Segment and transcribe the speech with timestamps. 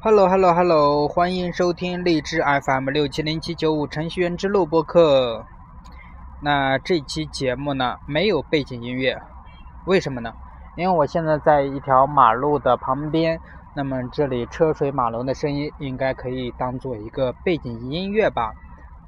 [0.00, 5.44] Hello Hello Hello，欢迎收听荔枝 FM 六七零七九五程序员之路播客。
[6.40, 9.20] 那这期节目呢没有背景音乐，
[9.86, 10.32] 为什么呢？
[10.76, 13.40] 因为我现在在一条马路的旁边，
[13.74, 18.52] 那么这里车水马龙的声音应该可以当做一个背景音乐吧。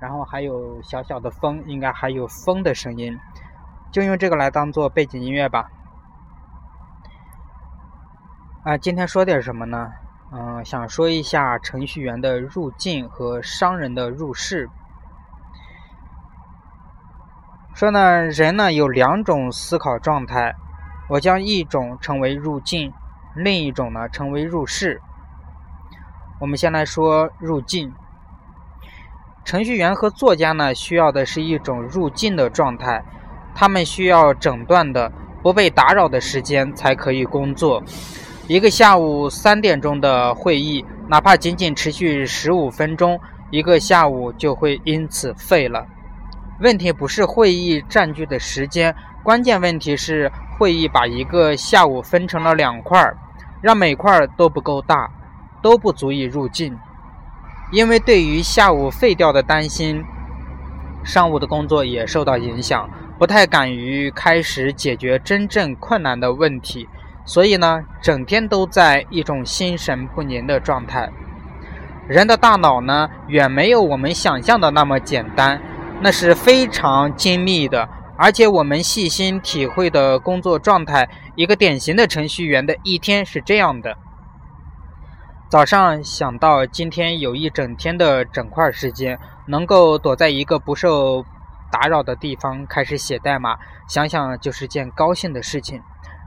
[0.00, 3.16] 然后还有小小的风，应该还有风的声音，
[3.92, 5.70] 就用这个来当做背景音乐吧。
[8.64, 9.92] 啊，今天说点什么呢？
[10.32, 14.70] 嗯，想说一下程序员的入境和商人的入市。
[17.74, 20.54] 说呢，人呢有两种思考状态，
[21.08, 22.92] 我将一种称为入境，
[23.34, 25.00] 另一种呢称为入市。
[26.40, 27.92] 我们先来说入境。
[29.44, 33.02] 程序员和作家呢需要的是一种入境的状态，
[33.52, 35.10] 他们需要整段的
[35.42, 37.82] 不被打扰的时间才可以工作。
[38.50, 43.20] 一个下午三点钟的会议，哪怕仅仅持续十五分钟，
[43.52, 45.86] 一个下午就会因此废了。
[46.58, 53.14] 问题不是会议占据的时间，关键问题是会议把一个下午分成了两块，
[53.62, 55.08] 让每块都不够大，
[55.62, 56.76] 都不足以入境。
[57.70, 60.02] 因为对于下午废掉的担心，
[61.04, 66.88] 上午的工作也受到影响，不太敢于开始解决真正困难的问题。
[67.24, 71.10] 所以呢，整天都在一种心神不宁的状态。
[72.08, 75.62] 人的大脑呢，远没有我们想象的那么简单，
[76.00, 77.88] 那是非常精密的。
[78.16, 83.96] 而且我们细心体会的工作状态，一个典型的程序员的一天是这样的：
[85.48, 91.24] 早上想到今天有一整天的整块时间，能够躲在一个不受
[91.70, 93.56] 打扰的地方开始写代码，
[93.88, 95.80] 想想就是件高兴的事情。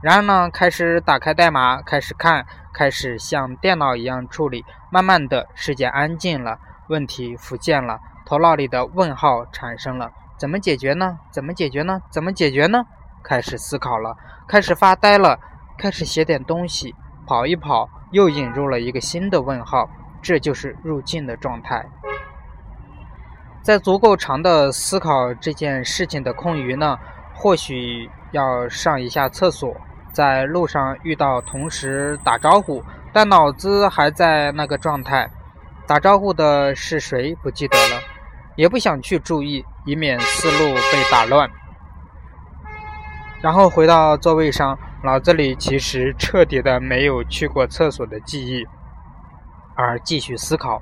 [0.04, 4.62] 然后呢，开始打开代码，开始看，开始像电脑一样处理。
[4.92, 11.20] 慢慢的，世界安静了，问题浮现了，头脑里的问号产生了：怎么解决呢？
[11.30, 12.02] 怎么解决呢？
[12.10, 12.84] 怎么解决呢？
[13.22, 14.14] 开始思考了，
[14.46, 15.40] 开始发呆了，
[15.78, 16.94] 开始写点东西，
[17.26, 19.88] 跑一跑，又引入了一个新的问号。
[20.20, 21.82] 这就是入境的状态。
[23.62, 26.98] 在足够长的思考这件事情的空余呢，
[27.34, 29.74] 或许要上一下厕所。
[30.14, 32.82] 在路上遇到同时打招呼，
[33.12, 35.28] 但脑子还在那个状态。
[35.86, 38.00] 打招呼的是谁不记得了，
[38.56, 41.50] 也不想去注意，以免思路被打乱。
[43.42, 48.64] 然后回到座位上，脑子里其实彻底的没有去过厕所的记忆，
[49.74, 50.80] 而继续思考。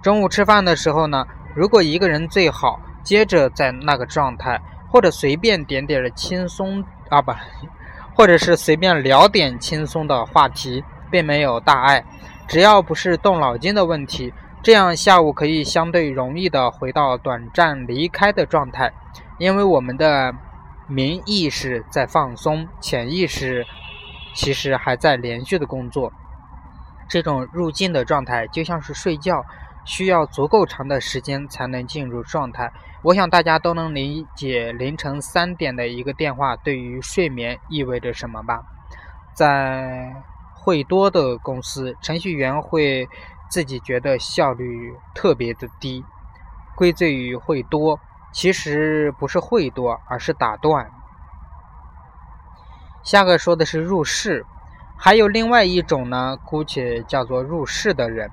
[0.00, 4.60] 中午吃饭的时候呢，如果一个人最好接着在那个状态，
[4.92, 7.32] 或者随便点点的轻松啊不。
[8.14, 12.04] 或者是随便聊点轻松的话题，并没有大碍，
[12.46, 14.32] 只要不是动脑筋的问题，
[14.62, 18.92] 这样下午可以相对容易的回到短暂离开的状态，
[19.38, 20.32] 因为我们的
[20.86, 23.66] 明意识在放松，潜意识
[24.34, 26.12] 其实还在连续的工作。
[27.08, 29.44] 这种入境的状态就像是睡觉。
[29.84, 32.72] 需要足够长的时间才能进入状态。
[33.02, 38.62] 我想大家都能理解凌晨三点的一个电话对于睡眠意味着什么吧？
[39.34, 40.14] 在
[40.54, 43.06] 会多的公司，程序员会
[43.50, 46.02] 自己觉得效率特别的低，
[46.74, 48.00] 归罪于会多。
[48.32, 50.90] 其实不是会多，而是打断。
[53.04, 54.46] 下个说的是入室，
[54.96, 58.30] 还有另外一种呢，姑且叫做入室的人。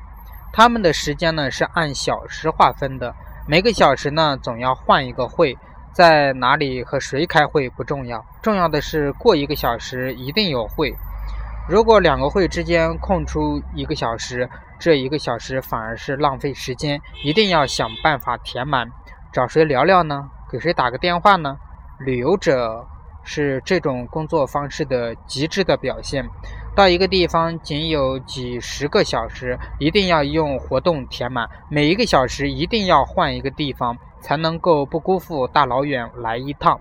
[0.53, 3.13] 他们的时间呢是按小时划分的，
[3.47, 5.57] 每个小时呢总要换一个会，
[5.93, 10.93] 在哪里和谁开会不重要，重要的是过一个小时一定有会。
[11.69, 18.89] 如果两个会之间空出一个小时，这一个小时反而是浪费时间，一定要想办法填满。
[19.31, 20.29] 找谁聊聊呢？
[20.51, 21.55] 给谁打个电话呢？
[21.99, 22.85] 旅游者
[23.23, 26.25] 是这种工作方式的极致的表现。
[26.73, 31.49] 到一个地方仅有几十个小时，一定要用活动填满。
[31.69, 36.79] 每一个小时一定要换一个地方，才能够不辜负大老远来一趟。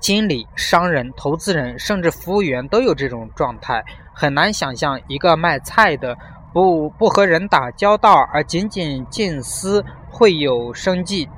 [0.00, 3.84] 经理、商人、投资人，甚至服务员都有这种状态。
[4.12, 6.18] 很难想象一个卖菜的
[6.52, 11.28] 不不和人打交道，而仅仅静思会有生计。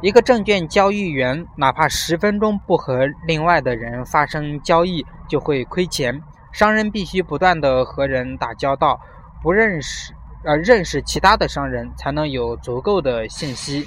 [0.00, 6.18] 一个证券交易员哪怕十分钟不和另外的人发生交易，就会亏钱。
[6.52, 9.00] 商人必须不断的和人打交道，
[9.42, 10.14] 不认识
[10.44, 13.86] 呃认识其他的商人，才能有足够的信息。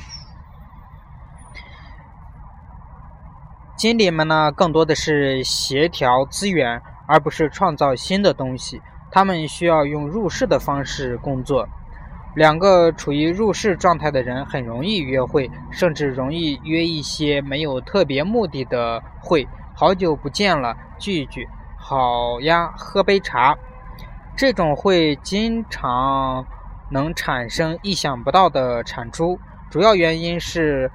[3.76, 8.82] 经理们呢，更多的是协调资源，而不是创造新的东西。
[9.12, 11.68] 他们需要用入世的方式工作。
[12.34, 19.48] 两个处于入世状态的人很容易约会，甚至容易约一些没有特别目的的会。
[19.76, 21.50] 好久不见了，聚一聚，
[21.84, 23.58] 好呀，喝杯茶。
[24.38, 26.46] 这种会经常
[26.92, 29.40] 能产生意想不到的产出，
[29.72, 30.92] 主要原因是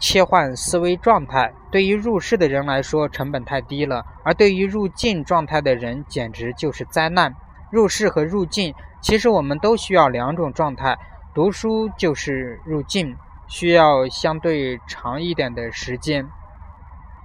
[0.00, 1.52] 切换思维状态。
[1.70, 7.34] 对于入世的人来说，成本太低了；而对于入境状态的人，简直就是灾难。
[7.70, 8.74] 入世和入境。
[9.02, 10.96] 其实我们都需要两种状态，
[11.34, 13.14] 读书就是入境，
[13.46, 16.24] 需要相对长一点的时间；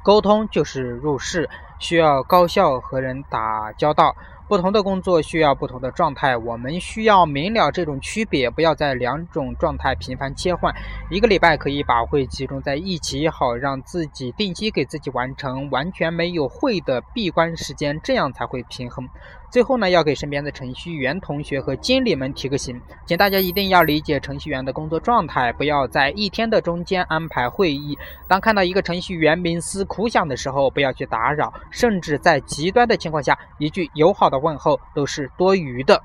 [0.04, 1.50] 沟通就是入世，
[1.82, 4.16] 需要高效和人打交道。
[4.48, 10.76] 不同的工作需要不同的状态，我们需要明了这种区别，不要在两种状态频繁切换。
[11.10, 19.08] 一个礼拜可以把会集中在一起，好让自己定期给自己完成完全没有会的闭关时间，这样才会平衡。
[19.52, 28.00] 最后呢，要给身边的程序员同学和经理们提个醒，请大家一定要理解程序员的工作状态，不要在一天的中间安排会议。
[28.30, 36.02] 当看到一个程序员冥思苦想的时候，不要去打扰，甚至在极端的情况下，一句友好的问候都是多余的。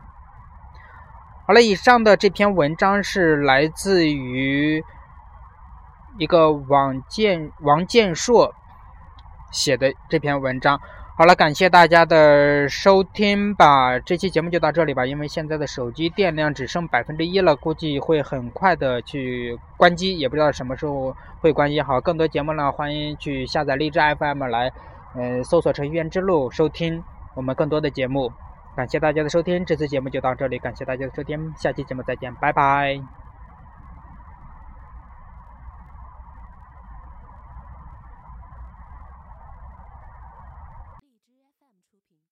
[1.46, 4.82] 好了，以上的这篇文章是来自于
[6.18, 8.52] 一个王建王建硕
[9.52, 10.80] 写的这篇文章。
[11.18, 13.98] 好了，感谢大家的收听吧。
[13.98, 21.80] 这期节目就到这里吧，因为现在的手机电量只剩百分之一了，估计会很快的去关机，也不知道什么时候会关机。
[21.80, 24.70] 好，更多节目呢，欢迎去下载荔枝 FM 来，
[25.14, 27.02] 嗯，搜索“程序员之路”收听
[27.34, 28.30] 我们更多的节目。
[28.76, 33.25] 感谢大家的收听，这次节目就到这里，感谢大家的收听，下期节目再见，拜拜。